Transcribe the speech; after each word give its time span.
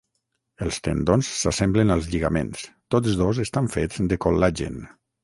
Els 0.67 0.77
tendons 0.85 1.27
s'assemblen 1.41 1.95
als 1.95 2.07
lligaments; 2.13 2.63
tots 2.97 3.19
dos 3.21 3.43
estan 3.45 3.71
fets 3.75 4.03
de 4.15 4.19
col·lagen. 4.27 4.81